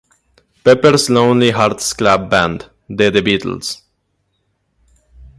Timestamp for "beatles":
3.21-3.83